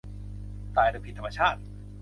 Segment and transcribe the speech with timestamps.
[0.75, 1.59] ตายโดยผิดธรรมชาติ